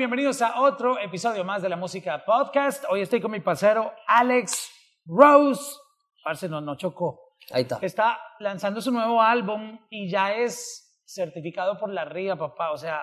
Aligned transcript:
bienvenidos 0.00 0.40
a 0.40 0.62
otro 0.62 0.98
episodio 0.98 1.44
más 1.44 1.60
de 1.60 1.68
la 1.68 1.76
Música 1.76 2.24
Podcast. 2.24 2.84
Hoy 2.88 3.02
estoy 3.02 3.20
con 3.20 3.30
mi 3.30 3.40
parcero 3.40 3.92
Alex 4.06 4.70
Rose. 5.04 5.76
Parce, 6.24 6.48
no, 6.48 6.62
no 6.62 6.74
chocó. 6.74 7.36
Ahí 7.52 7.64
está. 7.64 7.78
Está 7.82 8.18
lanzando 8.38 8.80
su 8.80 8.90
nuevo 8.92 9.20
álbum 9.20 9.78
y 9.90 10.10
ya 10.10 10.32
es 10.32 11.02
certificado 11.04 11.78
por 11.78 11.90
la 11.90 12.06
RIA, 12.06 12.34
papá. 12.36 12.72
O 12.72 12.78
sea, 12.78 13.02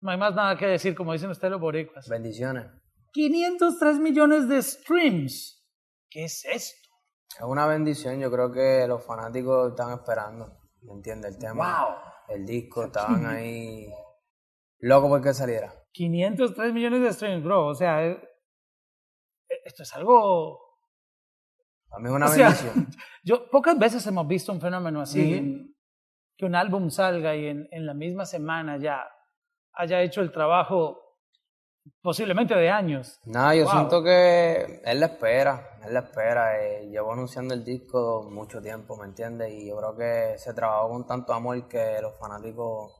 no 0.00 0.10
hay 0.10 0.18
más 0.18 0.34
nada 0.34 0.56
que 0.56 0.66
decir, 0.66 0.96
como 0.96 1.12
dicen 1.12 1.30
ustedes 1.30 1.52
los 1.52 1.60
boricuas. 1.60 2.08
Bendiciones. 2.08 2.66
503 3.12 4.00
millones 4.00 4.48
de 4.48 4.62
streams. 4.62 5.64
¿Qué 6.10 6.24
es 6.24 6.44
esto? 6.44 6.88
Es 7.38 7.44
una 7.44 7.68
bendición, 7.68 8.18
yo 8.18 8.32
creo 8.32 8.50
que 8.50 8.84
los 8.88 9.06
fanáticos 9.06 9.70
están 9.70 9.92
esperando, 9.92 10.58
¿me 10.82 10.92
entiendes? 10.94 11.34
El 11.34 11.38
tema, 11.38 11.84
¡Wow! 11.84 11.94
el 12.30 12.44
disco, 12.44 12.86
estaban 12.86 13.26
ahí 13.26 13.86
locos 14.80 15.08
por 15.08 15.22
que 15.22 15.32
saliera. 15.32 15.79
503 15.92 16.72
millones 16.72 17.02
de 17.02 17.12
streams, 17.12 17.44
bro. 17.44 17.66
O 17.66 17.74
sea, 17.74 18.04
es- 18.06 18.18
esto 19.64 19.82
es 19.82 19.94
algo 19.94 20.58
Para 21.88 22.02
mí 22.02 22.08
es 22.08 22.14
una 22.14 22.26
O 22.26 22.28
sea, 22.28 22.46
bendición. 22.48 22.86
Yo, 23.24 23.50
pocas 23.50 23.78
veces 23.78 24.06
hemos 24.06 24.26
visto 24.26 24.52
un 24.52 24.60
fenómeno 24.60 25.00
así, 25.00 25.74
que 26.36 26.46
un 26.46 26.54
álbum 26.54 26.88
salga 26.90 27.34
y 27.36 27.46
en, 27.48 27.68
en 27.70 27.84
la 27.86 27.94
misma 27.94 28.24
semana 28.24 28.78
ya 28.78 29.02
haya 29.74 30.00
hecho 30.02 30.20
el 30.22 30.32
trabajo 30.32 30.98
posiblemente 32.02 32.54
de 32.54 32.70
años. 32.70 33.18
Nada, 33.24 33.54
yo 33.54 33.64
Wow. 33.64 33.72
siento 33.72 34.02
que 34.02 34.80
él 34.84 35.00
la 35.00 35.06
espera, 35.06 35.78
él 35.84 35.94
la 35.94 36.00
espera. 36.00 36.62
eh, 36.62 36.88
llevo 36.88 37.12
anunciando 37.12 37.52
el 37.54 37.64
disco 37.64 38.26
mucho 38.30 38.62
tiempo, 38.62 38.96
¿me 38.96 39.06
entiendes? 39.06 39.52
Y 39.52 39.68
yo 39.68 39.76
creo 39.76 39.96
que 39.96 40.38
se 40.38 40.54
trabajó 40.54 40.88
con 40.90 41.06
tanto 41.06 41.32
amor 41.34 41.66
que 41.68 41.98
los 42.00 42.16
fanáticos 42.18 42.99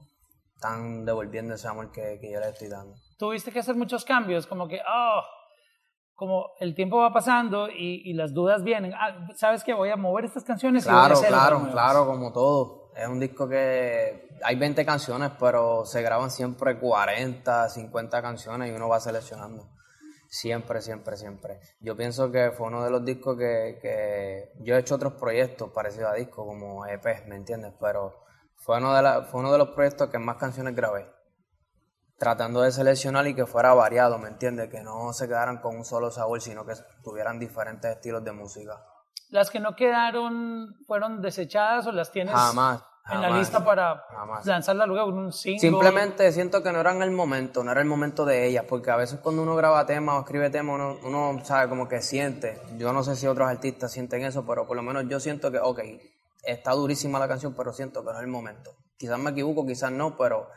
están 0.60 1.06
devolviendo 1.06 1.54
ese 1.54 1.66
amor 1.68 1.90
que, 1.90 2.18
que 2.20 2.30
yo 2.30 2.38
les 2.38 2.50
estoy 2.50 2.68
dando. 2.68 2.94
Tuviste 3.18 3.50
que 3.50 3.60
hacer 3.60 3.74
muchos 3.76 4.04
cambios, 4.04 4.46
como 4.46 4.68
que, 4.68 4.78
oh, 4.86 5.22
como 6.14 6.50
el 6.60 6.74
tiempo 6.74 6.98
va 6.98 7.14
pasando 7.14 7.70
y, 7.70 8.02
y 8.04 8.12
las 8.12 8.34
dudas 8.34 8.62
vienen. 8.62 8.92
Ah, 8.92 9.26
¿Sabes 9.36 9.64
qué? 9.64 9.72
Voy 9.72 9.88
a 9.88 9.96
mover 9.96 10.26
estas 10.26 10.44
canciones 10.44 10.84
y 10.84 10.90
voy 10.90 10.98
a 10.98 11.06
Claro, 11.06 11.20
claro, 11.26 11.70
claro, 11.70 12.06
como 12.06 12.30
todo. 12.30 12.90
Es 12.94 13.08
un 13.08 13.18
disco 13.18 13.48
que 13.48 14.28
hay 14.44 14.56
20 14.56 14.84
canciones, 14.84 15.30
pero 15.40 15.86
se 15.86 16.02
graban 16.02 16.30
siempre 16.30 16.78
40, 16.78 17.70
50 17.70 18.20
canciones 18.20 18.70
y 18.70 18.74
uno 18.74 18.86
va 18.86 19.00
seleccionando. 19.00 19.66
Siempre, 20.28 20.82
siempre, 20.82 21.16
siempre. 21.16 21.60
Yo 21.80 21.96
pienso 21.96 22.30
que 22.30 22.50
fue 22.50 22.66
uno 22.66 22.84
de 22.84 22.90
los 22.90 23.02
discos 23.02 23.38
que, 23.38 23.78
que 23.80 24.52
yo 24.62 24.76
he 24.76 24.80
hecho 24.80 24.96
otros 24.96 25.14
proyectos 25.14 25.70
parecidos 25.70 26.10
a 26.10 26.14
discos, 26.14 26.44
como 26.44 26.86
EP, 26.86 27.26
¿me 27.26 27.36
entiendes? 27.36 27.72
Pero 27.80 28.29
fue 28.60 28.78
uno, 28.78 28.94
de 28.94 29.02
la- 29.02 29.22
fue 29.22 29.40
uno 29.40 29.50
de 29.52 29.58
los 29.58 29.70
proyectos 29.70 30.08
que 30.10 30.18
más 30.18 30.36
canciones 30.36 30.74
grabé. 30.76 31.10
Tratando 32.18 32.60
de 32.60 32.70
seleccionar 32.70 33.26
y 33.26 33.34
que 33.34 33.46
fuera 33.46 33.72
variado, 33.72 34.18
¿me 34.18 34.28
entiendes? 34.28 34.68
Que 34.68 34.82
no 34.82 35.12
se 35.14 35.26
quedaran 35.26 35.58
con 35.58 35.76
un 35.76 35.84
solo 35.86 36.10
sabor, 36.10 36.40
sino 36.42 36.66
que 36.66 36.74
tuvieran 37.02 37.38
diferentes 37.38 37.90
estilos 37.90 38.22
de 38.22 38.32
música. 38.32 38.84
Las 39.30 39.50
que 39.50 39.58
no 39.60 39.74
quedaron 39.74 40.74
fueron 40.86 41.22
desechadas 41.22 41.86
o 41.86 41.92
las 41.92 42.12
tienes 42.12 42.34
Jamás. 42.34 42.82
en 43.10 43.22
la 43.22 43.30
lista 43.30 43.64
para 43.64 44.04
Jamás. 44.10 44.44
lanzarla 44.44 44.84
luego 44.84 45.08
en 45.08 45.16
un 45.18 45.32
single. 45.32 45.60
Simplemente 45.60 46.30
siento 46.32 46.62
que 46.62 46.70
no 46.72 46.80
era 46.80 46.92
en 46.92 47.00
el 47.00 47.10
momento, 47.10 47.64
no 47.64 47.72
era 47.72 47.80
el 47.80 47.86
momento 47.86 48.26
de 48.26 48.46
ellas, 48.46 48.66
porque 48.68 48.90
a 48.90 48.96
veces 48.96 49.18
cuando 49.20 49.42
uno 49.42 49.56
graba 49.56 49.86
temas 49.86 50.16
o 50.16 50.20
escribe 50.20 50.50
temas, 50.50 50.74
uno, 50.74 50.98
uno 51.04 51.42
sabe 51.44 51.70
como 51.70 51.88
que 51.88 52.02
siente. 52.02 52.60
Yo 52.76 52.92
no 52.92 53.02
sé 53.02 53.16
si 53.16 53.26
otros 53.26 53.48
artistas 53.48 53.90
sienten 53.92 54.24
eso, 54.24 54.44
pero 54.44 54.66
por 54.66 54.76
lo 54.76 54.82
menos 54.82 55.04
yo 55.08 55.18
siento 55.20 55.50
que, 55.50 55.58
ok, 55.58 55.80
está 56.44 56.72
durísima 56.72 57.18
la 57.18 57.28
canción, 57.28 57.54
pero 57.56 57.72
siento 57.72 58.00
que 58.04 58.10
no 58.12 58.16
es 58.16 58.20
el 58.22 58.26
momento. 58.28 58.76
Quizás 58.96 59.18
me 59.18 59.30
equivoco, 59.30 59.66
quizás 59.66 59.90
no, 59.92 60.16
pero 60.16 60.48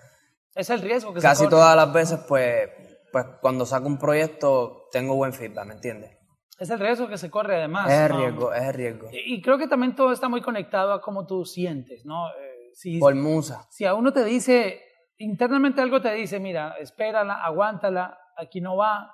Es 0.55 0.69
el 0.69 0.81
riesgo 0.81 1.13
que 1.13 1.21
se 1.21 1.27
casi 1.27 1.43
corre. 1.43 1.49
todas 1.51 1.75
las 1.75 1.91
veces, 1.93 2.19
pues, 2.27 2.69
pues 3.11 3.25
cuando 3.41 3.65
saco 3.65 3.87
un 3.87 3.97
proyecto, 3.97 4.87
tengo 4.91 5.15
buen 5.15 5.33
feedback, 5.33 5.65
¿me 5.65 5.73
entiendes? 5.75 6.17
Es 6.59 6.69
el 6.69 6.79
riesgo 6.79 7.07
que 7.07 7.17
se 7.17 7.29
corre 7.31 7.57
además. 7.57 7.89
Es 7.91 7.99
el 7.99 8.09
¿no? 8.11 8.17
riesgo, 8.19 8.53
es 8.53 8.63
el 8.63 8.73
riesgo. 8.73 9.09
Y 9.11 9.35
y 9.35 9.41
creo 9.41 9.57
que 9.57 9.67
también 9.67 9.95
todo 9.95 10.11
está 10.13 10.29
muy 10.29 10.41
conectado 10.41 10.93
a 10.93 11.01
cómo 11.01 11.25
tú 11.25 11.45
sientes, 11.45 12.05
¿no? 12.05 12.29
Eh, 12.29 12.69
si, 12.73 12.99
Por 12.99 13.15
musa. 13.15 13.67
si 13.71 13.85
a 13.85 13.93
uno 13.95 14.13
te 14.13 14.23
dice, 14.23 14.81
internamente 15.17 15.81
algo 15.81 16.01
te 16.01 16.11
dice, 16.13 16.39
mira, 16.39 16.75
espérala, 16.79 17.43
aguántala, 17.43 18.17
aquí 18.37 18.61
no 18.61 18.75
va. 18.77 19.13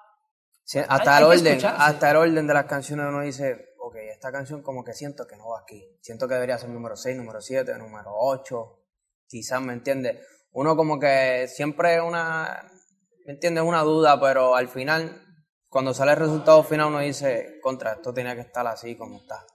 Sí, 0.64 0.80
Hay- 0.80 0.86
hasta 0.88 1.18
hay 1.18 1.24
el 1.24 1.30
que 1.44 1.50
orden, 1.56 1.66
hasta 1.78 2.12
el 2.12 2.18
orden 2.18 2.48
de 2.48 2.54
las 2.54 2.66
canciones 2.66 3.06
uno 3.08 3.22
dice, 3.22 3.69
ok, 3.90 3.96
esta 4.12 4.32
canción 4.32 4.62
como 4.62 4.84
que 4.84 4.94
siento 4.94 5.28
que 5.28 5.36
no 5.36 5.50
va 5.50 5.60
aquí. 5.60 5.98
Siento 6.02 6.28
que 6.28 6.36
debería 6.36 6.58
ser 6.58 6.70
número 6.70 6.96
6, 6.96 7.18
número 7.18 7.42
7, 7.42 7.78
número 7.78 8.12
8. 8.16 8.80
Quizás, 9.28 9.62
¿me 9.62 9.74
entiendes? 9.74 10.26
Uno 10.52 10.76
como 10.76 11.00
que 11.00 11.48
siempre 11.48 12.00
una, 12.02 12.64
¿me 13.26 13.34
entiendes? 13.34 13.64
Una 13.64 13.82
duda, 13.84 14.20
pero 14.20 14.56
al 14.56 14.68
final, 14.68 15.22
cuando 15.70 15.94
sale 15.94 16.12
el 16.14 16.18
resultado 16.18 16.64
final 16.64 16.88
uno 16.88 17.00
dice, 17.00 17.60
contra, 17.62 17.94
esto 17.94 18.14
tenía 18.14 18.34
que 18.36 18.42
estar 18.42 18.66
así 18.66 18.96
como 18.98 19.18
está. 19.18 19.46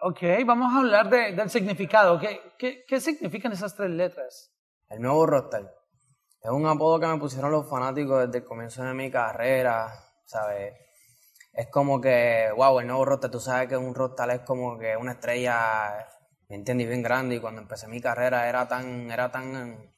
Ok, 0.00 0.18
vamos 0.44 0.72
a 0.74 0.78
hablar 0.80 1.08
de- 1.08 1.32
del 1.32 1.48
significado. 1.48 2.18
¿Qué, 2.18 2.40
qué, 2.58 2.84
qué 2.86 3.00
significan 3.00 3.52
esas 3.52 3.74
tres 3.76 3.90
letras? 3.90 4.52
El 4.88 5.00
nuevo 5.00 5.24
roster. 5.26 5.70
Es 6.42 6.50
un 6.50 6.66
apodo 6.66 6.98
que 6.98 7.06
me 7.06 7.18
pusieron 7.18 7.52
los 7.52 7.68
fanáticos 7.70 8.26
desde 8.26 8.38
el 8.38 8.44
comienzo 8.44 8.82
de 8.82 8.92
mi 8.94 9.10
carrera, 9.10 9.88
¿sabes? 10.24 10.74
Es 11.52 11.68
como 11.68 12.00
que, 12.00 12.48
wow, 12.56 12.80
el 12.80 12.86
nuevo 12.86 13.04
roster, 13.04 13.30
tú 13.30 13.38
sabes 13.38 13.68
que 13.68 13.76
un 13.76 13.94
roster 13.94 14.30
es 14.30 14.40
como 14.40 14.78
que 14.78 14.96
una 14.96 15.12
estrella, 15.12 16.08
¿me 16.48 16.56
entiendes? 16.56 16.88
Bien 16.88 17.02
grande. 17.02 17.36
Y 17.36 17.40
cuando 17.40 17.60
empecé 17.60 17.88
mi 17.88 18.00
carrera 18.00 18.48
era 18.48 18.66
tan, 18.66 19.10
era 19.10 19.30
tan, 19.30 19.94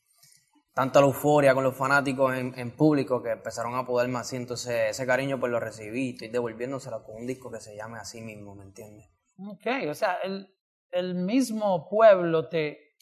tanta 0.73 1.01
la 1.01 1.07
euforia 1.07 1.55
con 1.55 1.63
los 1.63 1.77
fanáticos 1.77 2.37
en, 2.37 2.59
en 2.59 2.73
público 2.73 3.23
que 3.23 3.31
empezaron 3.31 3.77
a 3.77 3.87
poderme 3.87 4.19
así. 4.19 4.35
Entonces 4.35 4.91
ese 4.91 5.07
cariño 5.07 5.39
pues 5.39 5.53
lo 5.53 5.61
recibí 5.61 6.09
y 6.09 6.11
estoy 6.11 6.29
devolviéndoselo 6.29 7.05
con 7.05 7.17
un 7.17 7.27
disco 7.27 7.53
que 7.53 7.61
se 7.61 7.77
llame 7.77 7.99
así 7.99 8.21
mismo, 8.21 8.57
¿me 8.57 8.65
entiendes? 8.65 9.09
Ok, 9.39 9.67
o 9.89 9.95
sea, 9.95 10.19
el, 10.25 10.53
el 10.91 11.15
mismo 11.15 11.89
pueblo 11.89 12.49
te, 12.49 12.97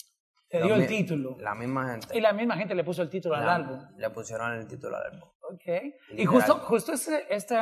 te 0.49 0.63
dio 0.63 0.75
el 0.75 0.87
título. 0.87 1.39
La 1.41 1.55
misma 1.55 1.91
gente. 1.91 2.19
Y 2.19 2.21
la 2.21 2.35
misma 2.35 2.57
gente 2.57 2.75
le 2.75 2.85
puso 2.85 3.01
el 3.01 3.09
título 3.09 3.35
al 3.35 3.49
álbum. 3.49 3.81
Le 3.97 4.11
pusieron 4.11 4.53
el 4.53 4.67
título 4.67 4.99
al 4.99 5.15
álbum. 5.15 5.32
Ok. 5.53 5.67
Y 5.67 6.17
Literal. 6.17 6.29
justo, 6.29 6.55
justo 6.61 6.93
ese, 6.93 7.27
este 7.29 7.57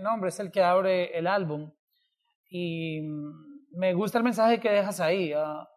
nombre 0.00 0.28
es 0.28 0.38
el 0.38 0.50
que 0.50 0.62
abre 0.62 1.16
el 1.18 1.26
álbum. 1.26 1.72
Y 2.48 3.00
me 3.72 3.94
gusta 3.94 4.18
el 4.18 4.24
mensaje 4.24 4.60
que 4.60 4.70
dejas 4.70 5.00
ahí. 5.00 5.32
ah. 5.32 5.68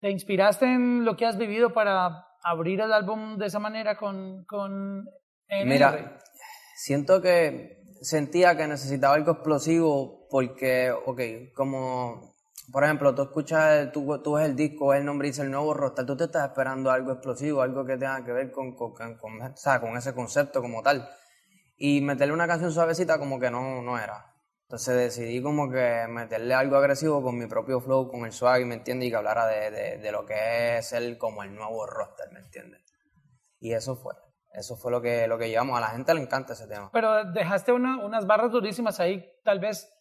¿Te 0.00 0.10
inspiraste 0.10 0.64
en 0.64 1.04
lo 1.04 1.16
que 1.16 1.26
has 1.26 1.38
vivido 1.38 1.72
para 1.72 2.26
abrir 2.42 2.80
el 2.80 2.92
álbum 2.92 3.38
de 3.38 3.46
esa 3.46 3.60
manera 3.60 3.96
con, 3.96 4.44
con 4.46 5.04
NR? 5.46 5.66
Mira, 5.66 6.18
siento 6.74 7.22
que 7.22 7.82
sentía 8.00 8.56
que 8.56 8.66
necesitaba 8.66 9.14
algo 9.14 9.32
explosivo 9.32 10.26
porque, 10.28 10.90
ok, 10.90 11.20
como, 11.54 12.31
por 12.72 12.84
ejemplo, 12.84 13.14
tú 13.14 13.22
escuchas, 13.22 13.92
tú, 13.92 14.06
ves 14.34 14.46
el 14.46 14.56
disco, 14.56 14.88
ves 14.88 15.00
el 15.00 15.06
nombre 15.06 15.28
y 15.28 15.30
dice 15.30 15.42
el 15.42 15.50
nuevo 15.50 15.74
roster, 15.74 16.06
tú 16.06 16.16
te 16.16 16.24
estás 16.24 16.48
esperando 16.48 16.90
algo 16.90 17.12
explosivo, 17.12 17.60
algo 17.62 17.84
que 17.84 17.96
tenga 17.96 18.24
que 18.24 18.32
ver 18.32 18.50
con- 18.50 18.74
con- 18.74 19.16
o 19.42 19.56
sea, 19.56 19.80
con 19.80 19.96
ese 19.96 20.14
concepto 20.14 20.60
como 20.62 20.82
tal. 20.82 21.08
Y 21.76 22.00
meterle 22.00 22.32
una 22.34 22.46
canción 22.46 22.72
suavecita 22.72 23.18
como 23.18 23.38
que 23.38 23.50
no, 23.50 23.82
no 23.82 23.98
era. 23.98 24.34
Entonces 24.62 24.96
decidí 24.96 25.42
como 25.42 25.70
que 25.70 26.06
meterle 26.08 26.54
algo 26.54 26.76
agresivo 26.76 27.22
con 27.22 27.36
mi 27.36 27.46
propio 27.46 27.80
flow, 27.80 28.08
con 28.10 28.24
el 28.24 28.32
swag, 28.32 28.64
¿me 28.64 28.74
entiendes? 28.76 29.08
Y 29.08 29.10
que 29.10 29.16
hablara 29.16 29.46
de, 29.46 29.70
de, 29.70 29.98
de 29.98 30.12
lo 30.12 30.24
que 30.24 30.78
es 30.78 30.92
el 30.94 31.18
como 31.18 31.42
el 31.42 31.54
nuevo 31.54 31.84
roster, 31.86 32.32
¿me 32.32 32.40
entiendes? 32.40 32.80
Y 33.60 33.74
eso 33.74 33.96
fue. 33.96 34.14
Eso 34.54 34.76
fue 34.76 34.90
lo 34.90 35.02
que, 35.02 35.26
lo 35.28 35.36
que 35.38 35.48
llevamos. 35.50 35.76
A 35.76 35.80
la 35.80 35.88
gente 35.88 36.14
le 36.14 36.22
encanta 36.22 36.54
ese 36.54 36.66
tema. 36.66 36.90
Pero 36.92 37.24
dejaste 37.32 37.72
una- 37.72 38.02
unas 38.04 38.26
barras 38.26 38.50
durísimas 38.50 38.98
ahí, 39.00 39.30
tal 39.44 39.60
vez 39.60 39.91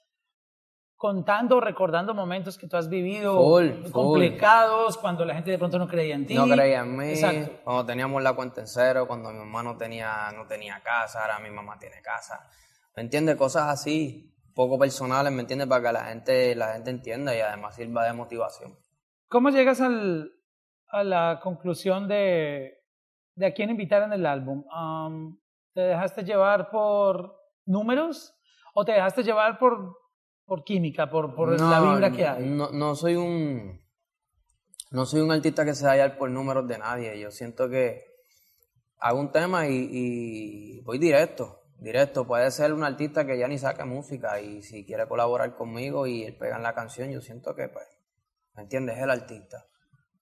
contando, 1.01 1.59
recordando 1.59 2.13
momentos 2.13 2.59
que 2.59 2.67
tú 2.67 2.77
has 2.77 2.87
vivido 2.87 3.35
Full, 3.35 3.85
full. 3.85 3.91
complicados, 3.91 4.99
cuando 4.99 5.25
la 5.25 5.33
gente 5.33 5.49
de 5.49 5.57
pronto 5.57 5.79
no 5.79 5.87
creía 5.87 6.13
en 6.13 6.27
ti. 6.27 6.35
No 6.35 6.45
creía 6.47 6.81
en 6.81 6.95
mí. 6.95 7.09
Exacto. 7.09 7.59
Cuando 7.63 7.87
teníamos 7.87 8.21
la 8.21 8.33
cuenta 8.33 8.61
en 8.61 8.67
cero, 8.67 9.07
cuando 9.07 9.31
mi 9.31 9.39
mamá 9.39 9.63
no 9.63 9.75
tenía, 9.77 10.31
no 10.35 10.45
tenía 10.45 10.79
casa, 10.83 11.23
ahora 11.23 11.39
mi 11.39 11.49
mamá 11.49 11.79
tiene 11.79 12.03
casa. 12.03 12.47
¿Me 12.95 13.01
entiendes? 13.01 13.35
Cosas 13.35 13.63
así, 13.69 14.31
poco 14.53 14.77
personales, 14.77 15.33
¿me 15.33 15.41
entiendes? 15.41 15.67
Para 15.67 15.87
que 15.87 15.91
la 15.91 16.05
gente, 16.05 16.55
la 16.55 16.73
gente 16.73 16.91
entienda 16.91 17.35
y 17.35 17.39
además 17.39 17.73
sirva 17.73 18.05
de 18.05 18.13
motivación. 18.13 18.77
¿Cómo 19.27 19.49
llegas 19.49 19.81
al, 19.81 20.31
a 20.87 21.03
la 21.03 21.39
conclusión 21.41 22.07
de, 22.07 22.77
de 23.33 23.45
a 23.47 23.53
quién 23.55 23.71
invitar 23.71 24.03
en 24.03 24.13
el 24.13 24.23
álbum? 24.27 24.63
Um, 24.67 25.39
¿Te 25.73 25.81
dejaste 25.81 26.23
llevar 26.23 26.69
por 26.69 27.39
números 27.65 28.35
o 28.75 28.85
te 28.85 28.91
dejaste 28.91 29.23
llevar 29.23 29.57
por, 29.57 29.97
por 30.51 30.65
química, 30.65 31.09
por, 31.09 31.33
por 31.33 31.57
la 31.57 31.79
vibra 31.79 32.11
que 32.11 32.27
hay? 32.27 32.43
No, 32.43 32.71
no 32.71 32.93
soy 32.93 33.15
un. 33.15 33.79
No 34.91 35.05
soy 35.05 35.21
un 35.21 35.31
artista 35.31 35.63
que 35.63 35.73
se 35.73 35.85
vaya 35.85 36.17
por 36.17 36.29
números 36.29 36.67
de 36.67 36.77
nadie. 36.77 37.17
Yo 37.17 37.31
siento 37.31 37.69
que 37.69 38.03
hago 38.97 39.17
un 39.17 39.31
tema 39.31 39.65
y, 39.69 39.87
y 39.89 40.81
voy 40.81 40.97
directo. 40.97 41.61
Directo. 41.79 42.27
Puede 42.27 42.51
ser 42.51 42.73
un 42.73 42.83
artista 42.83 43.25
que 43.25 43.39
ya 43.39 43.47
ni 43.47 43.57
saca 43.57 43.85
música 43.85 44.41
y 44.41 44.61
si 44.61 44.85
quiere 44.85 45.07
colaborar 45.07 45.55
conmigo 45.55 46.05
y 46.05 46.23
él 46.23 46.35
pega 46.35 46.57
en 46.57 46.63
la 46.63 46.75
canción, 46.75 47.09
yo 47.09 47.21
siento 47.21 47.55
que, 47.55 47.69
pues, 47.69 47.87
¿me 48.55 48.63
entiendes? 48.63 48.97
Es 48.97 49.03
el 49.03 49.09
artista. 49.09 49.65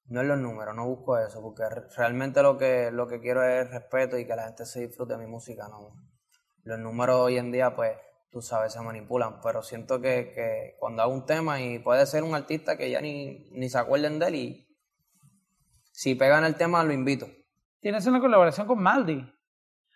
No 0.10 0.22
es 0.22 0.28
los 0.28 0.38
números, 0.38 0.76
no 0.76 0.86
busco 0.86 1.18
eso, 1.18 1.42
porque 1.42 1.64
realmente 1.98 2.44
lo 2.44 2.56
que, 2.56 2.92
lo 2.92 3.08
que 3.08 3.20
quiero 3.20 3.44
es 3.44 3.68
respeto 3.72 4.16
y 4.16 4.28
que 4.28 4.36
la 4.36 4.44
gente 4.44 4.68
se 4.68 4.82
disfrute 4.82 5.14
de 5.14 5.26
mi 5.26 5.26
música. 5.26 5.68
No. 5.68 5.92
Los 6.66 6.78
números 6.78 7.16
hoy 7.16 7.40
en 7.40 7.52
día, 7.52 7.76
pues, 7.76 7.94
tú 8.32 8.42
sabes, 8.42 8.74
se 8.74 8.82
manipulan, 8.82 9.42
pero 9.42 9.62
siento 9.62 10.00
que, 10.00 10.32
que 10.34 10.76
cuando 10.80 11.02
hago 11.02 11.14
un 11.14 11.26
tema 11.26 11.62
y 11.62 11.80
puede 11.80 12.06
ser 12.06 12.24
un 12.24 12.36
artista 12.36 12.78
que 12.78 12.90
ya 12.90 13.02
ni, 13.02 13.50
ni 13.52 13.70
se 13.70 13.78
acuerden 13.78 14.20
de 14.20 14.28
él 14.28 14.36
y 14.36 14.68
si 15.92 16.16
pegan 16.16 16.46
el 16.46 16.56
tema 16.56 16.84
lo 16.84 16.94
invito. 16.94 17.28
Tienes 17.82 18.06
una 18.08 18.20
colaboración 18.20 18.68
con 18.68 18.82
Maldi. 18.82 19.22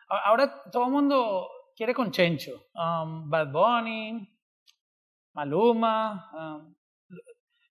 Ahora 0.08 0.64
todo 0.72 0.86
el 0.86 0.92
mundo 0.92 1.48
quiere 1.76 1.94
con 1.94 2.12
Chencho. 2.12 2.52
Um, 2.74 3.30
Bad 3.30 3.52
Bunny, 3.52 4.30
Maluma. 5.34 6.30
Um, 6.34 6.76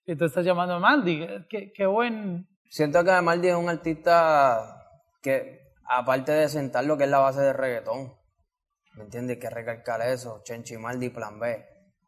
y 0.07 0.17
tú 0.17 0.25
estás 0.25 0.45
llamando 0.45 0.75
a 0.75 0.79
Maldi. 0.79 1.27
Qué, 1.49 1.73
qué 1.73 1.87
buen. 1.87 2.49
Siento 2.69 3.05
que 3.05 3.21
Maldi 3.21 3.49
es 3.49 3.57
un 3.57 3.69
artista 3.69 4.83
que, 5.23 5.75
aparte 5.89 6.33
de 6.33 6.49
sentar 6.49 6.85
lo 6.85 6.97
que 6.97 7.05
es 7.05 7.11
la 7.11 7.19
base 7.19 7.41
de 7.41 7.53
reggaetón, 7.53 8.15
¿me 8.95 9.05
entiendes? 9.05 9.39
Que 9.39 9.51
recalcar 9.51 10.03
eso. 10.03 10.43
Chencho 10.45 10.75
y 10.75 10.79
Maldi, 10.79 11.11
plan 11.11 11.39
B. 11.39 11.65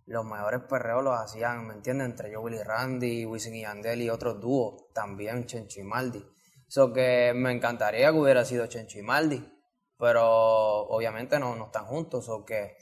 Los 0.07 0.25
mejores 0.25 0.61
perreos 0.69 1.03
los 1.03 1.19
hacían, 1.19 1.67
¿me 1.67 1.75
entiendes? 1.75 2.09
Entre 2.09 2.31
yo, 2.31 2.41
Willy 2.41 2.63
Randy, 2.63 3.25
Wisin 3.25 3.55
y 3.55 3.63
Yandel 3.63 4.03
y 4.03 4.11
otros 4.11 4.41
dúos. 4.41 4.93
También 4.93 5.47
Chencho 5.47 5.81
y 5.81 5.85
Maldi. 5.85 6.25
Eso 6.69 6.93
que 6.93 7.33
me 7.35 7.53
encantaría 7.53 8.11
que 8.11 8.19
hubiera 8.19 8.45
sido 8.45 8.67
Chencho 8.67 8.99
y 8.99 9.03
Maldi 9.03 9.55
pero 9.99 10.83
obviamente 10.89 11.39
no, 11.39 11.55
no 11.57 11.67
están 11.67 11.87
juntos, 11.87 12.29
o 12.29 12.45
que 12.45 12.77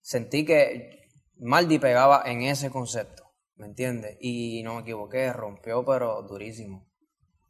sentí 0.00 0.44
que 0.44 1.08
Maldi 1.38 1.78
pegaba 1.78 2.22
en 2.26 2.42
ese 2.42 2.70
concepto, 2.70 3.34
¿me 3.56 3.66
entiendes? 3.66 4.16
Y 4.20 4.62
no 4.62 4.74
me 4.74 4.80
equivoqué, 4.80 5.32
rompió, 5.32 5.84
pero 5.84 6.22
durísimo. 6.22 6.90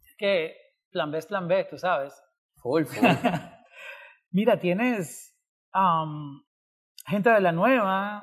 Es 0.05 0.15
que 0.19 0.55
plan 0.91 1.11
B 1.11 1.19
es 1.19 1.27
plan 1.27 1.49
B, 1.49 1.65
tú 1.65 1.79
sabes. 1.79 2.13
Full, 2.57 2.85
full. 2.85 3.07
Mira, 4.31 4.59
tienes 4.59 5.34
um, 5.75 6.43
gente 7.07 7.31
de 7.31 7.41
la 7.41 7.53
nueva, 7.53 8.23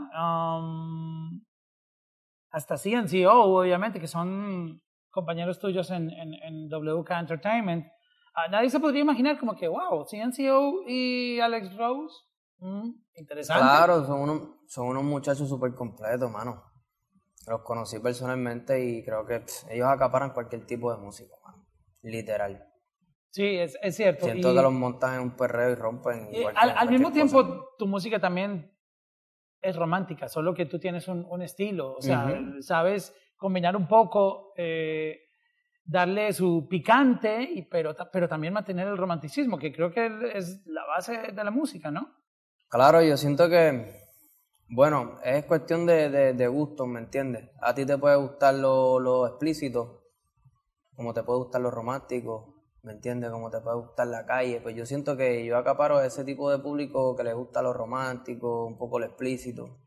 hasta 2.51 2.77
CNCO, 2.77 3.31
obviamente, 3.31 3.99
que 3.99 4.07
son 4.07 4.81
compañeros 5.09 5.59
tuyos 5.59 5.89
en, 5.91 6.09
en, 6.11 6.33
en 6.33 6.69
WK 6.69 7.09
Entertainment. 7.11 7.85
Ah, 8.33 8.47
nadie 8.49 8.69
se 8.69 8.79
podría 8.79 9.01
imaginar 9.01 9.37
como 9.37 9.55
que, 9.55 9.67
wow, 9.67 10.05
CNCO 10.05 10.83
y 10.87 11.39
Alex 11.39 11.75
Rose, 11.75 12.15
mm, 12.59 12.89
interesante. 13.15 13.61
Claro, 13.61 14.05
son 14.05 14.21
unos, 14.21 14.41
son 14.67 14.87
unos 14.87 15.03
muchachos 15.03 15.49
súper 15.49 15.75
completos, 15.75 16.31
mano. 16.31 16.63
Los 17.47 17.61
conocí 17.61 17.99
personalmente 17.99 18.85
y 18.85 19.03
creo 19.03 19.25
que 19.25 19.43
ellos 19.69 19.87
acaparan 19.87 20.31
cualquier 20.31 20.65
tipo 20.65 20.91
de 20.93 21.01
música, 21.01 21.35
mano. 21.43 21.65
Literal. 22.03 22.70
Sí, 23.31 23.45
es, 23.57 23.77
es 23.81 23.95
cierto. 23.95 24.25
Siento 24.25 24.53
que 24.53 24.61
los 24.61 24.73
montan 24.73 25.15
en 25.15 25.21
un 25.21 25.31
perreo 25.31 25.71
y 25.71 25.75
rompen. 25.75 26.29
al, 26.55 26.89
mismo 26.89 27.11
tiempo, 27.11 27.69
tu 27.77 27.87
música 27.87 28.19
también 28.19 28.71
es 29.61 29.75
romántica, 29.75 30.27
solo 30.27 30.53
que 30.53 30.65
tú 30.65 30.79
tienes 30.79 31.07
un, 31.07 31.25
un 31.29 31.41
estilo, 31.41 31.95
o 31.95 32.01
sea, 32.01 32.33
sabes 32.59 33.15
combinar 33.37 33.75
un 33.75 33.87
poco 33.87 34.53
eh, 34.55 35.19
darle 35.83 36.31
su 36.33 36.67
picante, 36.69 37.41
y, 37.41 37.63
pero, 37.63 37.95
pero 38.11 38.27
también 38.27 38.53
mantener 38.53 38.87
el 38.87 38.97
romanticismo, 38.97 39.57
que 39.57 39.73
creo 39.73 39.91
que 39.91 40.31
es 40.35 40.65
la 40.65 40.85
base 40.85 41.31
de 41.33 41.43
la 41.43 41.51
música, 41.51 41.89
¿no? 41.89 42.07
Claro, 42.69 43.01
yo 43.01 43.17
siento 43.17 43.49
que, 43.49 43.93
bueno, 44.69 45.19
es 45.23 45.45
cuestión 45.45 45.85
de, 45.85 46.09
de, 46.09 46.33
de 46.33 46.47
gusto, 46.47 46.85
¿me 46.85 46.99
entiendes? 46.99 47.49
A 47.61 47.73
ti 47.73 47.85
te 47.85 47.97
puede 47.97 48.15
gustar 48.15 48.55
lo, 48.55 48.99
lo, 48.99 49.27
explícito, 49.27 50.03
como 50.95 51.13
te 51.13 51.23
puede 51.23 51.39
gustar 51.39 51.61
lo 51.61 51.71
romántico, 51.71 52.60
¿me 52.83 52.93
entiendes? 52.93 53.31
Como 53.31 53.49
te 53.49 53.59
puede 53.61 53.77
gustar 53.77 54.07
la 54.07 54.25
calle. 54.25 54.59
Pues 54.61 54.75
yo 54.75 54.85
siento 54.85 55.15
que 55.17 55.45
yo 55.45 55.57
acaparo 55.57 55.97
a 55.97 56.05
ese 56.05 56.23
tipo 56.23 56.49
de 56.49 56.59
público 56.59 57.15
que 57.15 57.23
le 57.23 57.33
gusta 57.33 57.61
lo 57.61 57.73
romántico, 57.73 58.65
un 58.65 58.77
poco 58.77 58.99
lo 58.99 59.05
explícito. 59.05 59.77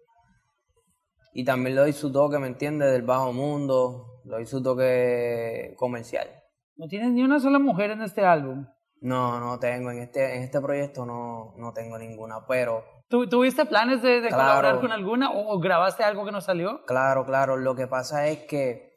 Y 1.33 1.45
también 1.45 1.75
le 1.75 1.81
doy 1.81 1.93
su 1.93 2.13
toque, 2.13 2.39
¿me 2.39 2.47
entiendes? 2.47 2.93
Del 2.93 3.03
bajo 3.03 3.33
mundo, 3.33 4.21
lo 4.25 4.41
hizo 4.41 4.59
su 4.59 4.63
toque 4.63 5.75
comercial. 5.77 6.29
¿No 6.77 6.87
tienes 6.87 7.13
ni 7.13 7.23
una 7.23 7.41
sola 7.41 7.59
mujer 7.59 7.91
en 7.91 8.03
este 8.03 8.25
álbum? 8.25 8.67
No, 9.01 9.41
no 9.41 9.59
tengo. 9.59 9.91
En 9.91 9.99
este, 9.99 10.37
en 10.37 10.43
este 10.45 10.61
proyecto 10.61 11.05
no, 11.05 11.55
no 11.57 11.73
tengo 11.73 11.99
ninguna, 11.99 12.47
pero... 12.47 12.85
¿Tú, 13.09 13.29
¿Tuviste 13.29 13.67
planes 13.67 14.01
de, 14.01 14.21
de 14.21 14.31
colaborar 14.31 14.81
con 14.81 14.91
alguna 14.91 15.31
o, 15.33 15.59
grabaste 15.61 16.05
algo 16.05 16.25
que 16.25 16.33
no 16.33 16.41
salió? 16.41 16.85
Claro, 16.87 17.27
claro. 17.27 17.57
Lo 17.57 17.75
que 17.75 17.87
pasa 17.87 18.29
es 18.29 18.45
que, 18.45 18.93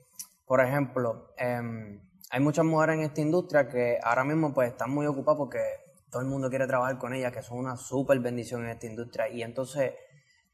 por 0.46 0.62
ejemplo, 0.62 1.34
eh, 1.38 1.60
hay 2.30 2.40
muchas 2.42 2.66
mujeres 2.66 2.96
en 2.96 3.02
esta 3.04 3.22
industria 3.22 3.70
que 3.70 4.00
ahora 4.04 4.24
mismo 4.24 4.54
pues 4.54 4.70
están 4.70 4.92
muy 4.92 5.06
ocupadas 5.06 5.38
porque 5.38 5.60
todo 6.10 6.22
el 6.22 6.28
mundo 6.28 6.50
quiere 6.50 6.68
trabajar 6.68 6.98
con 6.98 7.14
ellas, 7.14 7.32
que 7.32 7.42
son 7.42 7.60
una 7.60 7.78
súper 7.78 8.20
bendición 8.20 8.64
en 8.64 8.70
esta 8.72 8.86
industria. 8.86 9.30
Y 9.30 9.44
entonces 9.44 9.94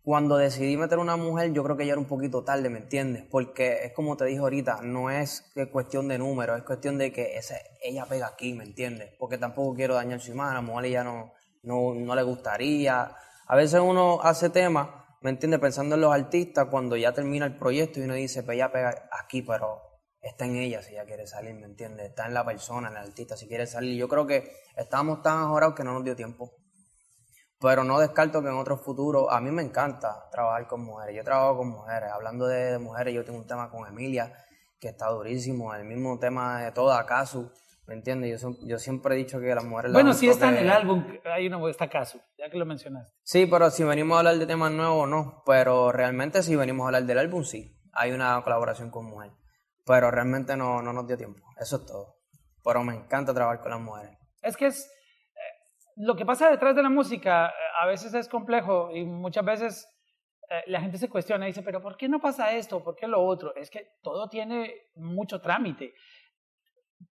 cuando 0.03 0.35
decidí 0.35 0.75
meter 0.75 0.99
una 0.99 1.15
mujer, 1.15 1.53
yo 1.53 1.63
creo 1.63 1.77
que 1.77 1.85
ya 1.85 1.93
era 1.93 1.99
un 1.99 2.07
poquito 2.07 2.43
tarde, 2.43 2.69
¿me 2.69 2.79
entiendes? 2.79 3.23
Porque 3.29 3.85
es 3.85 3.93
como 3.93 4.17
te 4.17 4.25
dije 4.25 4.39
ahorita, 4.39 4.81
no 4.81 5.09
es 5.09 5.49
cuestión 5.71 6.09
de 6.09 6.17
número, 6.17 6.57
es 6.57 6.63
cuestión 6.63 6.97
de 6.97 7.13
que 7.13 7.37
ese, 7.37 7.55
ella 7.81 8.05
pega 8.05 8.27
aquí, 8.27 8.53
¿me 8.53 8.65
entiendes? 8.65 9.13
Porque 9.17 9.37
tampoco 9.37 9.73
quiero 9.73 9.95
dañar 9.95 10.19
su 10.19 10.31
imagen, 10.31 10.51
a 10.51 10.55
la 10.55 10.61
mujer 10.61 10.85
ella 10.85 11.03
no, 11.05 11.31
no, 11.63 11.93
no 11.95 12.15
le 12.15 12.23
gustaría. 12.23 13.15
A 13.47 13.55
veces 13.55 13.79
uno 13.79 14.19
hace 14.21 14.49
temas, 14.49 14.89
¿me 15.21 15.29
entiendes? 15.29 15.61
Pensando 15.61 15.95
en 15.95 16.01
los 16.01 16.13
artistas, 16.13 16.67
cuando 16.69 16.97
ya 16.97 17.13
termina 17.13 17.45
el 17.45 17.57
proyecto 17.57 18.01
y 18.01 18.03
uno 18.03 18.15
dice, 18.15 18.43
pues 18.43 18.55
ella 18.55 18.73
pega 18.73 19.09
aquí, 19.23 19.41
pero 19.41 19.92
está 20.23 20.45
en 20.45 20.55
ella 20.55 20.81
si 20.81 20.93
ella 20.93 21.05
quiere 21.05 21.27
salir, 21.27 21.53
¿me 21.53 21.65
entiendes? 21.65 22.07
Está 22.07 22.25
en 22.25 22.33
la 22.33 22.43
persona, 22.43 22.89
en 22.89 22.97
el 22.97 23.03
artista, 23.03 23.37
si 23.37 23.47
quiere 23.47 23.67
salir. 23.67 23.95
Yo 23.95 24.07
creo 24.07 24.25
que 24.25 24.51
estábamos 24.75 25.21
tan 25.21 25.37
ajorados 25.43 25.75
que 25.75 25.83
no 25.83 25.93
nos 25.93 26.03
dio 26.03 26.15
tiempo 26.15 26.55
pero 27.63 27.85
no 27.85 27.97
descarto 27.97 28.41
que 28.43 28.49
en 28.49 28.55
otros 28.55 28.81
futuros, 28.81 29.27
a 29.31 29.39
mí 29.39 29.49
me 29.49 29.61
encanta 29.61 30.27
trabajar 30.29 30.67
con 30.67 30.83
mujeres, 30.83 31.15
yo 31.15 31.23
trabajo 31.23 31.59
con 31.59 31.69
mujeres, 31.69 32.09
hablando 32.11 32.45
de, 32.45 32.77
mujeres, 32.77 33.13
yo 33.13 33.23
tengo 33.23 33.39
un 33.39 33.47
tema 33.47 33.71
con 33.71 33.87
Emilia, 33.87 34.33
que 34.77 34.89
está 34.89 35.07
durísimo, 35.07 35.73
el 35.73 35.85
mismo 35.85 36.19
tema 36.19 36.61
de 36.61 36.73
toda 36.73 37.05
Casu, 37.05 37.49
¿me 37.87 37.93
entiendes? 37.93 38.41
Yo, 38.41 38.49
yo 38.65 38.77
siempre 38.77 39.15
he 39.15 39.17
dicho 39.17 39.39
que 39.39 39.55
las 39.55 39.63
mujeres... 39.63 39.93
Bueno, 39.93 40.13
sí 40.13 40.27
está 40.27 40.49
en 40.49 40.57
el 40.57 40.69
álbum, 40.69 41.05
hay 41.23 41.47
una 41.47 41.69
está 41.69 41.89
Casu, 41.89 42.19
ya 42.37 42.49
que 42.49 42.57
lo 42.57 42.65
mencionaste. 42.65 43.15
Sí, 43.23 43.45
pero 43.45 43.71
si 43.71 43.85
venimos 43.85 44.15
a 44.15 44.19
hablar 44.19 44.37
de 44.39 44.45
temas 44.45 44.73
nuevos, 44.73 45.07
no, 45.07 45.41
pero 45.45 45.93
realmente 45.93 46.43
si 46.43 46.57
venimos 46.57 46.83
a 46.83 46.87
hablar 46.87 47.05
del 47.05 47.17
álbum, 47.17 47.45
sí, 47.45 47.79
hay 47.93 48.11
una 48.11 48.41
colaboración 48.43 48.91
con 48.91 49.05
mujer, 49.05 49.31
pero 49.85 50.11
realmente 50.11 50.55
no, 50.55 50.81
no 50.81 50.93
nos 50.93 51.07
dio 51.07 51.17
tiempo, 51.17 51.41
eso 51.59 51.77
es 51.77 51.85
todo, 51.85 52.15
pero 52.63 52.83
me 52.83 52.95
encanta 52.95 53.33
trabajar 53.33 53.61
con 53.61 53.71
las 53.71 53.81
mujeres. 53.81 54.17
Es 54.41 54.57
que 54.57 54.67
es 54.67 54.89
lo 55.95 56.15
que 56.15 56.25
pasa 56.25 56.49
detrás 56.49 56.75
de 56.75 56.83
la 56.83 56.89
música 56.89 57.47
eh, 57.47 57.51
a 57.81 57.87
veces 57.87 58.13
es 58.13 58.27
complejo 58.27 58.89
y 58.93 59.05
muchas 59.05 59.45
veces 59.45 59.87
eh, 60.49 60.63
la 60.67 60.81
gente 60.81 60.97
se 60.97 61.09
cuestiona 61.09 61.45
y 61.45 61.49
dice, 61.49 61.61
pero 61.61 61.81
¿por 61.81 61.97
qué 61.97 62.07
no 62.09 62.19
pasa 62.19 62.51
esto? 62.53 62.83
¿Por 62.83 62.95
qué 62.95 63.07
lo 63.07 63.23
otro? 63.23 63.55
Es 63.55 63.69
que 63.69 63.91
todo 64.01 64.27
tiene 64.29 64.73
mucho 64.95 65.41
trámite, 65.41 65.93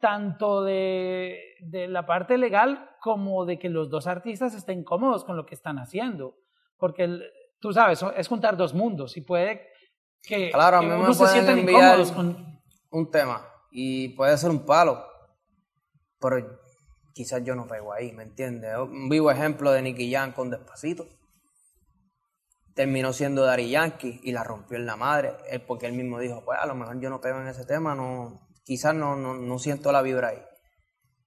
tanto 0.01 0.63
de, 0.63 1.41
de 1.61 1.89
la 1.89 2.07
parte 2.07 2.39
legal 2.39 2.91
como 3.01 3.45
de 3.45 3.59
que 3.59 3.69
los 3.69 3.91
dos 3.91 4.07
artistas 4.07 4.55
estén 4.55 4.85
cómodos 4.85 5.25
con 5.25 5.37
lo 5.37 5.47
que 5.47 5.55
están 5.55 5.79
haciendo. 5.79 6.37
Porque 6.77 7.21
tú 7.61 7.73
sabes, 7.73 8.05
es 8.17 8.29
juntar 8.29 8.57
dos 8.57 8.75
mundos 8.75 9.17
y 9.17 9.21
puede 9.21 9.69
que, 10.23 10.51
claro, 10.51 10.83
mí 10.83 10.89
me 10.89 11.15
se 11.15 11.27
sientan 11.29 11.59
incómodos 11.59 12.13
con... 12.13 12.52
Un 12.93 13.11
tema 13.11 13.45
y 13.71 14.11
puede 14.11 14.37
ser 14.37 14.51
un 14.51 14.65
palo, 14.67 15.03
pero 16.21 16.61
quizás 17.15 17.43
yo 17.43 17.55
no 17.55 17.67
pego 17.67 17.93
ahí, 17.93 18.13
¿me 18.13 18.23
entiendes? 18.23 18.77
Un 18.77 19.09
vivo 19.09 19.31
ejemplo 19.31 19.73
de 19.73 19.83
Nicky 19.83 20.13
Jam 20.13 20.33
con 20.33 20.51
Despacito. 20.51 21.07
Terminó 22.75 23.13
siendo 23.13 23.45
Dari 23.45 23.71
Yankee 23.71 24.21
y 24.23 24.33
la 24.33 24.45
rompió 24.45 24.77
en 24.77 24.87
la 24.87 24.97
madre, 24.97 25.33
porque 25.67 25.87
él 25.87 25.95
mismo 25.95 26.19
dijo, 26.19 26.43
pues 26.45 26.59
a 26.61 26.67
lo 26.67 26.75
mejor 26.75 27.01
yo 27.01 27.11
no 27.11 27.21
pego 27.21 27.41
en 27.41 27.49
ese 27.49 27.65
tema, 27.65 27.95
no, 27.95 28.49
quizás 28.65 28.95
no, 28.95 29.17
no, 29.17 29.35
no 29.35 29.59
siento 29.59 29.91
la 29.91 30.03
vibra 30.03 30.29
ahí. 30.29 30.43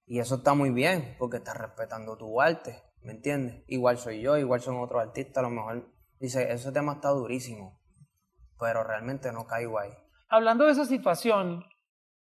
Y 0.06 0.20
eso 0.20 0.36
está 0.36 0.54
muy 0.54 0.70
bien, 0.70 1.16
porque 1.18 1.38
estás 1.38 1.56
respetando 1.56 2.16
tu 2.16 2.40
arte, 2.40 2.80
¿me 3.02 3.12
entiendes? 3.12 3.64
Igual 3.66 3.98
soy 3.98 4.20
yo, 4.20 4.36
igual 4.38 4.60
son 4.60 4.78
otros 4.78 5.02
artistas, 5.02 5.38
a 5.38 5.42
lo 5.42 5.50
mejor 5.50 5.92
dice, 6.20 6.52
ese 6.52 6.70
tema 6.70 6.94
está 6.94 7.10
durísimo, 7.10 7.80
pero 8.58 8.84
realmente 8.84 9.32
no 9.32 9.46
caigo 9.46 9.80
ahí. 9.80 9.92
Hablando 10.28 10.64
de 10.64 10.72
esa 10.72 10.84
situación, 10.84 11.64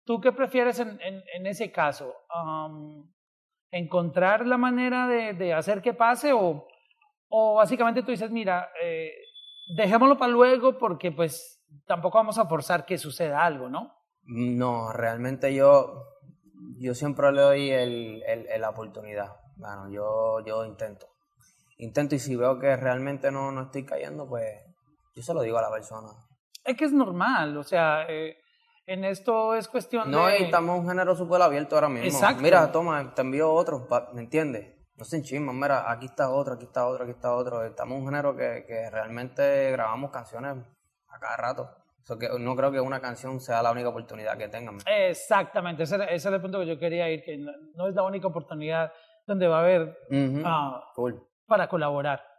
¿tú 0.05 0.21
qué 0.21 0.33
prefieres 0.33 0.79
en, 0.81 0.99
en, 1.01 1.47
ese 1.47 1.71
caso? 1.71 2.15
Encontrar 3.71 4.47
la 4.47 4.59
manera 4.59 5.07
de, 5.07 5.35
de 5.35 5.55
hacer 5.55 5.81
que 5.83 5.95
pase 5.95 6.33
o, 6.33 6.67
o, 7.29 7.55
básicamente 7.55 8.03
tú 8.03 8.11
dices, 8.11 8.31
mira, 8.31 8.71
eh, 8.83 9.13
dejémoslo 9.77 10.19
para 10.19 10.33
luego 10.33 10.79
porque 10.79 11.13
pues 11.13 11.65
tampoco 11.87 12.19
vamos 12.19 12.39
a 12.39 12.47
forzar 12.47 12.85
que 12.85 12.99
suceda 12.99 13.45
algo, 13.45 13.69
¿no? 13.69 13.95
No, 14.25 14.93
realmente 14.93 15.55
yo, 15.55 16.05
yo 16.79 16.95
siempre 16.95 17.33
le 17.33 17.41
doy 17.41 17.71
el, 17.71 18.23
el, 18.27 18.61
la 18.61 18.71
oportunidad. 18.71 19.37
Bueno, 19.57 19.91
yo, 19.91 20.41
yo 20.45 20.65
intento. 20.65 21.07
Intento 21.79 22.15
y 22.15 22.19
si 22.19 22.37
veo 22.37 22.59
que 22.59 22.77
realmente 22.77 23.31
no, 23.31 23.51
no 23.51 23.63
estoy 23.63 23.85
cayendo, 23.85 24.29
pues 24.29 24.47
yo 25.15 25.23
se 25.23 25.35
lo 25.35 25.43
digo 25.43 25.59
a 25.59 25.63
la 25.63 25.71
persona. 25.71 26.11
Es 26.65 26.77
que 26.77 26.85
es 26.85 26.93
normal, 26.93 27.57
o 27.57 27.63
sea, 27.63 28.07
eh, 28.09 28.37
En 28.87 29.05
esto 29.05 29.55
es 29.55 29.69
cuestión 29.69 30.11
No, 30.11 30.27
de... 30.27 30.41
y 30.41 30.43
estamos 30.45 30.75
en 30.75 30.83
un 30.83 30.89
género 30.89 31.15
súper 31.15 31.41
abierto 31.41 31.77
ahora 31.77 31.89
mismo. 31.89 32.07
Exacto. 32.07 32.43
Mira, 32.43 32.71
toma, 32.73 33.15
te 33.15 33.23
envío 33.23 33.53
otro, 33.53 33.87
¿me 34.13 34.21
entiendes? 34.23 34.75
No 34.97 35.05
se 35.05 35.17
enchisman, 35.17 35.59
mira, 35.59 35.91
aquí 35.91 36.07
está 36.07 36.31
otro, 36.31 36.55
aquí 36.55 36.65
está 36.65 36.87
otro, 36.87 37.05
aquí 37.05 37.13
está 37.13 37.33
otro. 37.35 37.65
Estamos 37.65 37.95
en 37.95 38.03
un 38.03 38.07
género 38.09 38.37
que, 38.37 38.65
que 38.67 38.91
realmente 38.91 39.71
grabamos 39.71 40.11
canciones 40.11 40.57
a 41.09 41.19
cada 41.19 41.37
rato. 41.37 41.71
Eso 42.03 42.19
que 42.19 42.29
no 42.39 42.57
creo 42.57 42.73
que 42.73 42.81
una 42.81 43.01
canción 43.01 43.41
sea 43.41 43.63
la 43.63 43.71
única 43.71 43.89
oportunidad 43.89 44.37
que 44.37 44.49
tengan. 44.49 44.79
Exactamente, 44.87 45.85
ese 45.85 45.95
era 45.97 46.37
el 46.37 46.43
punto 46.43 46.59
que 46.59 46.67
yo 46.67 46.79
quería 46.79 47.09
ir, 47.09 47.23
que 47.23 47.39
no, 47.39 47.53
no 47.77 47.87
es 47.87 47.95
la 47.95 48.03
única 48.03 48.27
oportunidad 48.27 48.93
donde 49.27 49.47
va 49.47 49.59
a 49.59 49.61
haber 49.61 49.97
ah, 50.45 50.93
para 51.47 51.69
colaborar. 51.69 52.32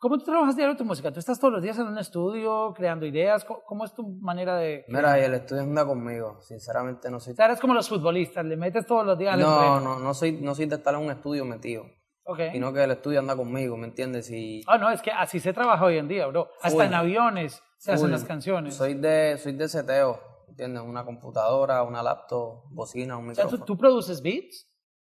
¿Cómo 0.00 0.16
tú 0.16 0.24
trabajas 0.24 0.56
diario 0.56 0.74
tu 0.78 0.84
música? 0.86 1.12
¿Tú 1.12 1.18
estás 1.20 1.38
todos 1.38 1.52
los 1.52 1.62
días 1.62 1.78
en 1.78 1.86
un 1.86 1.98
estudio 1.98 2.72
creando 2.74 3.04
ideas? 3.04 3.44
¿Cómo, 3.44 3.60
cómo 3.66 3.84
es 3.84 3.92
tu 3.92 4.02
manera 4.22 4.56
de...? 4.56 4.86
Mira, 4.88 5.20
y 5.20 5.24
el 5.24 5.34
estudio 5.34 5.60
anda 5.60 5.84
conmigo. 5.84 6.40
Sinceramente 6.40 7.10
no 7.10 7.20
soy... 7.20 7.34
O 7.34 7.36
sea, 7.36 7.44
eres 7.44 7.60
como 7.60 7.74
los 7.74 7.86
futbolistas, 7.86 8.42
le 8.46 8.56
metes 8.56 8.86
todos 8.86 9.04
los 9.04 9.18
días 9.18 9.38
No, 9.38 9.78
no, 9.78 9.98
no 9.98 10.14
soy, 10.14 10.32
no 10.40 10.54
soy 10.54 10.64
de 10.66 10.76
estar 10.76 10.94
en 10.94 11.00
un 11.00 11.10
estudio 11.10 11.44
metido. 11.44 11.84
Ok. 12.24 12.38
Sino 12.52 12.72
que 12.72 12.82
el 12.82 12.92
estudio 12.92 13.18
anda 13.18 13.36
conmigo, 13.36 13.76
¿me 13.76 13.88
entiendes? 13.88 14.30
Y 14.30 14.62
Ah, 14.66 14.78
no, 14.78 14.90
es 14.90 15.02
que 15.02 15.10
así 15.10 15.38
se 15.38 15.52
trabaja 15.52 15.84
hoy 15.84 15.98
en 15.98 16.08
día, 16.08 16.26
bro. 16.28 16.48
Hasta 16.62 16.70
Full. 16.78 16.82
en 16.86 16.94
aviones 16.94 17.62
se 17.76 17.92
hacen 17.92 18.06
Full. 18.06 18.12
las 18.12 18.24
canciones. 18.24 18.74
Soy 18.74 18.94
de, 18.94 19.36
soy 19.36 19.52
de 19.52 19.68
seteo, 19.68 20.18
¿entiendes? 20.48 20.82
Una 20.82 21.04
computadora, 21.04 21.82
una 21.82 22.02
laptop, 22.02 22.62
bocina, 22.70 23.18
un 23.18 23.28
o 23.28 23.34
sea, 23.34 23.44
micrófono. 23.44 23.66
¿tú, 23.66 23.74
tú 23.74 23.78
produces 23.78 24.22
beats? 24.22 24.66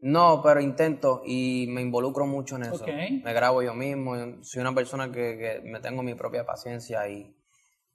No, 0.05 0.43
pero 0.43 0.61
intento 0.61 1.23
y 1.25 1.67
me 1.69 1.81
involucro 1.81 2.27
mucho 2.27 2.57
en 2.57 2.65
eso. 2.65 2.85
Me 2.87 3.33
grabo 3.33 3.63
yo 3.63 3.73
mismo. 3.73 4.17
yo 4.17 4.43
soy 4.43 4.61
una 4.61 4.75
persona 4.75 5.13
que, 5.13 5.39
que 5.39 5.61
me 5.65 5.79
tengo 5.81 6.03
mi 6.03 6.15
propia 6.17 6.45
paciencia 6.45 7.07
y, 7.09 7.37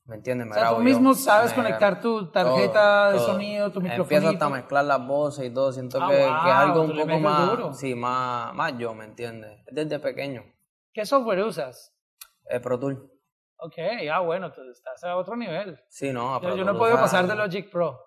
¿me 0.05 0.15
entiendes? 0.15 0.47
Me 0.47 0.51
O 0.51 0.53
sea, 0.53 0.63
grabo 0.63 0.77
tú 0.77 0.83
mismo 0.83 1.09
yo. 1.11 1.15
sabes 1.15 1.51
Me- 1.51 1.55
conectar 1.57 1.99
tu 1.99 2.31
tarjeta 2.31 3.09
todo, 3.09 3.11
de 3.11 3.17
todo. 3.17 3.33
sonido, 3.33 3.71
tu 3.73 3.81
micrófono. 3.81 4.03
Empiezo 4.03 4.29
hasta 4.29 4.45
a 4.45 4.49
mezclar 4.49 4.85
las 4.85 5.05
voces 5.05 5.45
y 5.47 5.53
todo. 5.53 5.73
Siento 5.73 5.99
Ah, 6.01 6.07
que, 6.07 6.15
que 6.15 6.49
es 6.49 6.55
algo 6.55 6.81
un 6.83 6.95
poco 6.97 7.19
más, 7.19 7.49
duro. 7.51 7.73
sí, 7.73 7.93
más, 7.93 8.53
más 8.55 8.77
yo, 8.77 8.93
¿me 8.93 9.03
entiendes? 9.03 9.59
Desde 9.69 9.99
pequeño. 9.99 10.45
¿Qué 10.93 11.05
software 11.05 11.43
usas? 11.43 11.93
Eh, 12.49 12.61
Pro 12.61 12.79
Tool. 12.79 13.11
Ok, 13.57 13.73
ah, 14.13 14.21
bueno, 14.21 14.53
tú 14.53 14.61
estás 14.71 15.03
a 15.03 15.17
otro 15.17 15.35
nivel. 15.35 15.77
Sí, 15.89 16.13
no. 16.13 16.35
Yo, 16.35 16.39
Pro 16.39 16.49
yo 16.51 16.55
Tool 16.55 16.65
no 16.67 16.71
he 16.71 16.75
podido 16.77 16.99
pasar 17.01 17.27
de 17.27 17.35
Logic 17.35 17.69
Pro. 17.69 17.99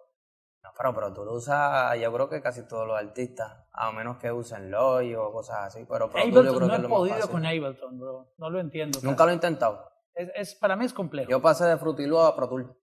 No, 0.63 0.71
pero 0.77 0.95
Pro 0.95 1.13
Tool 1.13 1.29
usa, 1.29 1.97
yo 1.97 2.13
creo 2.13 2.29
que 2.29 2.43
casi 2.43 2.67
todos 2.69 2.87
los 2.87 2.97
artistas, 2.99 3.67
a 3.73 3.91
menos 3.93 4.19
que 4.19 4.31
usen 4.31 4.71
Logic 4.71 5.17
o 5.19 5.33
cosas 5.33 5.57
así, 5.75 5.87
pero 5.89 6.11
Pro 6.11 6.21
Tool 6.23 6.33
yo 6.33 6.39
Ableton, 6.41 6.57
creo 6.59 6.61
no 6.61 6.67
que 6.69 6.73
he 6.73 6.77
es 6.77 6.83
lo 6.83 6.89
más 6.89 6.99
podido 6.99 7.17
fácil. 7.17 7.31
con 7.31 7.47
Ableton, 7.47 7.99
bro. 7.99 8.29
No 8.39 8.51
lo 8.51 8.61
entiendo. 8.61 8.99
Nunca 9.03 9.25
lo 9.25 9.31
he 9.31 9.35
intentado. 9.35 9.91
es, 10.15 10.31
es- 10.35 10.55
para 10.57 10.77
mí 10.77 10.85
es 10.85 10.93
complejo. 10.93 11.31
Yo 11.31 11.41
pasé 11.41 11.65
de 11.65 11.79
Fruity 11.79 12.07
Loop 12.07 12.21
a 12.21 12.37
Pro 12.37 12.49
Tool. 12.49 12.77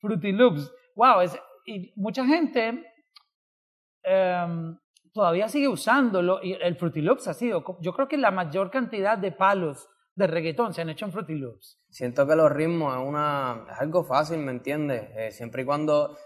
Fruity 0.00 0.32
Loops. 0.32 0.72
Wow, 0.94 1.20
es, 1.22 1.36
y 1.66 1.92
mucha 1.96 2.24
gente 2.24 2.84
em, 4.02 4.78
todavía 5.12 5.48
sigue 5.48 5.68
usándolo. 5.68 6.40
Y 6.42 6.52
el 6.52 6.76
Fruity 6.76 7.00
Loops 7.00 7.28
ha 7.28 7.34
sido, 7.34 7.64
yo 7.80 7.92
creo 7.92 8.08
que 8.08 8.16
la 8.18 8.30
mayor 8.30 8.70
cantidad 8.70 9.18
de 9.18 9.32
palos 9.32 9.88
de 10.14 10.26
reggaetón 10.26 10.74
se 10.74 10.82
han 10.82 10.90
hecho 10.90 11.06
en 11.06 11.12
Fruity 11.12 11.34
Loops. 11.34 11.80
Siento 11.88 12.26
que 12.26 12.36
los 12.36 12.50
ritmos 12.52 12.94
es, 12.94 13.06
una, 13.06 13.66
es 13.70 13.78
algo 13.80 14.04
fácil, 14.04 14.38
¿me 14.38 14.50
entiendes? 14.52 15.08
Eh, 15.16 15.30
siempre 15.32 15.62
y 15.62 15.64
cuando 15.64 16.16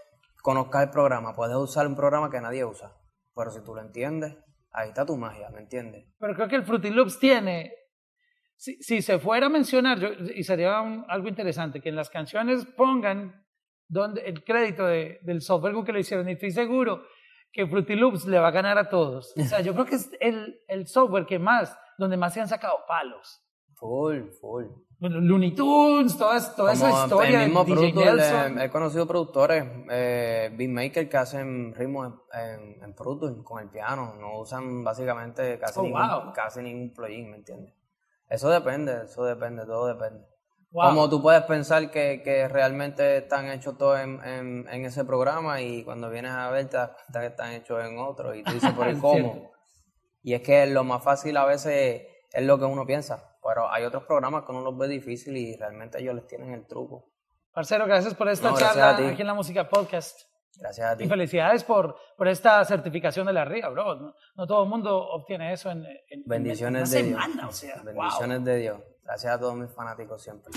conozcas 0.45 0.83
el 0.83 0.89
programa, 0.91 1.35
puedes 1.35 1.55
usar 1.55 1.87
un 1.87 1.95
programa 1.95 2.29
que 2.29 2.39
nadie 2.39 2.63
usa. 2.63 2.91
Pero 3.35 3.49
si 3.49 3.63
tú 3.63 3.73
lo 3.73 3.81
entiendes, 3.81 4.37
ahí 4.71 4.89
está 4.89 5.03
tu 5.05 5.17
magia, 5.17 5.49
¿me 5.49 5.59
entiendes? 5.59 6.05
Pero 6.19 6.35
creo 6.35 6.47
que 6.47 6.55
el 6.57 6.63
Fruity 6.63 6.91
Loops 6.91 7.17
tiene, 7.19 7.73
si, 8.55 8.75
si 8.83 9.01
se 9.01 9.17
fuera 9.17 9.47
a 9.47 9.49
mencionar, 9.49 9.97
yo- 9.99 10.13
y 10.13 10.43
sería 10.43 10.81
un- 10.81 11.03
algo 11.09 11.27
interesante, 11.27 11.81
que 11.81 11.89
en 11.89 11.95
las 11.95 12.11
canciones 12.11 12.63
pongan 12.77 13.43
donde, 13.87 14.21
el 14.21 14.43
crédito 14.43 14.85
de- 14.85 15.17
del 15.23 15.41
software 15.41 15.73
con 15.73 15.83
que 15.83 15.91
lo 15.93 15.99
hicieron. 15.99 16.29
Y 16.29 16.33
estoy 16.33 16.51
seguro 16.51 17.01
que 17.51 17.65
Fruity 17.67 17.95
Loops 17.95 18.25
le 18.25 18.37
va 18.37 18.49
a 18.49 18.51
ganar 18.51 18.77
a 18.77 18.87
todos. 18.89 19.33
O 19.37 19.43
sea, 19.43 19.61
yo 19.61 19.73
creo 19.73 19.85
que 19.85 19.95
es 19.95 20.11
el, 20.19 20.59
el 20.67 20.85
software 20.87 21.25
que 21.25 21.39
más, 21.39 21.75
donde 21.97 22.17
más 22.17 22.33
se 22.35 22.41
han 22.41 22.47
sacado 22.47 22.77
palos. 22.87 23.41
Full, 23.75 24.29
full. 24.39 24.65
Looney 24.99 25.51
Tunes, 25.53 26.17
toda, 26.17 26.55
toda 26.55 26.73
esa 26.73 26.89
historia 27.03 27.43
el 27.43 27.49
mismo 27.49 27.63
DJ 27.65 27.93
Nelson. 27.93 28.59
eh, 28.59 28.65
he 28.65 28.69
conocido 28.69 29.05
productores, 29.05 29.63
eh, 29.89 30.49
beatmakers 30.53 31.09
que 31.09 31.17
hacen 31.17 31.73
ritmos 31.75 32.13
en, 32.33 32.41
en, 32.41 32.83
en 32.83 32.93
Pro 32.95 33.19
con 33.43 33.61
el 33.61 33.69
piano. 33.69 34.15
No 34.19 34.39
usan 34.39 34.83
básicamente 34.83 35.59
casi, 35.59 35.79
Oh, 35.79 35.83
ningún, 35.83 36.01
wow. 36.01 36.33
casi 36.33 36.61
ningún 36.61 36.93
plugin, 36.93 37.29
¿me 37.31 37.37
entiendes? 37.37 37.73
Eso 38.29 38.49
depende, 38.49 39.03
eso 39.03 39.23
depende, 39.25 39.65
todo 39.65 39.87
depende. 39.87 40.25
Wow. 40.71 40.89
Como 40.89 41.09
tú 41.09 41.21
puedes 41.21 41.43
pensar 41.43 41.91
que, 41.91 42.21
que 42.23 42.47
realmente 42.47 43.17
están 43.17 43.49
hechos 43.49 43.77
todos 43.77 43.99
en, 43.99 44.21
en, 44.25 44.67
en 44.69 44.85
ese 44.85 45.05
programa 45.05 45.61
y 45.61 45.83
cuando 45.83 46.09
vienes 46.09 46.31
a 46.31 46.49
ver 46.49 46.67
te 46.69 46.77
das 46.77 46.89
cuenta 46.89 47.19
que 47.21 47.27
están 47.27 47.51
hechos 47.53 47.85
en 47.85 47.97
otro 47.99 48.33
y 48.33 48.43
tú 48.43 48.51
dices, 48.53 48.71
¿por 48.73 48.87
el 48.89 48.99
cómo? 48.99 49.33
cierto. 49.33 49.51
Y 50.23 50.33
es 50.33 50.41
que 50.41 50.65
lo 50.65 50.83
más 50.83 51.03
fácil 51.03 51.37
a 51.37 51.45
veces 51.45 52.01
es 52.33 52.43
lo 52.45 52.57
que 52.57 52.65
uno 52.65 52.85
piensa, 52.85 53.34
pero 53.45 53.69
hay 53.71 53.83
otros 53.83 54.03
programas 54.05 54.43
que 54.43 54.51
uno 54.51 54.61
los 54.61 54.77
ve 54.77 54.87
difícil 54.87 55.37
y 55.37 55.55
realmente 55.55 56.01
ellos 56.01 56.15
les 56.15 56.25
tienen 56.27 56.51
el 56.53 56.65
truco. 56.65 57.11
Parcero, 57.53 57.85
gracias 57.85 58.13
por 58.15 58.27
esta 58.27 58.49
No, 58.49 58.55
gracias 58.55 58.75
charla 58.75 59.09
aquí 59.09 59.21
en 59.21 59.27
la 59.27 59.33
Música 59.33 59.69
Podcast. 59.69 60.19
Gracias 60.57 60.89
a 60.91 60.97
ti. 60.97 61.03
Y 61.03 61.07
felicidades 61.07 61.63
por, 61.63 61.95
por 62.17 62.27
esta 62.27 62.63
certificación 62.65 63.27
de 63.27 63.33
la 63.33 63.43
RIA, 63.45 63.69
bro. 63.69 63.95
No, 63.95 64.15
no 64.35 64.47
todo 64.47 64.63
el 64.63 64.69
mundo 64.69 64.97
obtiene 64.97 65.51
eso 65.53 65.69
en, 65.69 65.85
en- 65.85 65.97
en 66.09 66.23
Bendiciones 66.25 66.89
una 66.89 66.97
de 66.97 67.03
Dios. 67.07 67.21
semana, 67.21 67.47
o 67.47 67.51
sea, 67.51 67.75
wow. 67.83 67.93
Bendiciones 67.93 68.43
de 68.45 68.55
Dios. 68.57 68.79
Gracias 69.03 69.33
a 69.35 69.39
todos 69.39 69.55
mis 69.55 69.69
fanáticos 69.71 70.21
siempre. 70.23 70.51